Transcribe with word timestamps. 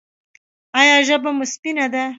ایا 0.79 0.95
ژبه 1.07 1.31
مو 1.37 1.45
سپینه 1.53 1.85
ده؟ 1.93 2.03